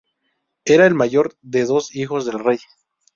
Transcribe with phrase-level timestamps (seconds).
[0.65, 2.59] Era el mayor de dos hijos del Rev.